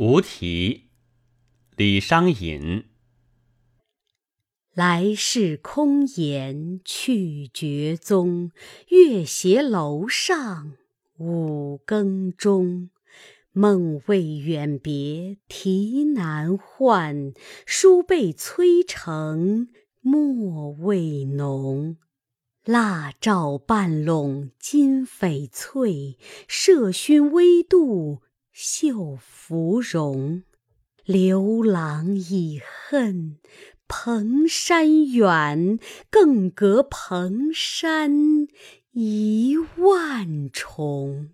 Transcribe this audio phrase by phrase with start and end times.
[0.00, 0.90] 无题，
[1.76, 2.84] 李商隐。
[4.72, 8.52] 来世空言去绝踪，
[8.90, 10.74] 月斜楼上
[11.18, 12.90] 五更钟。
[13.50, 17.32] 梦未远别啼难唤，
[17.66, 19.66] 书被催成
[20.00, 21.96] 墨未浓。
[22.64, 26.16] 蜡照半笼金翡翠，
[26.48, 28.22] 麝熏微度
[28.60, 30.42] 绣芙蓉。
[31.04, 33.38] 刘郎已恨
[33.86, 35.78] 蓬山远，
[36.10, 38.48] 更隔蓬山
[38.90, 41.30] 一万重。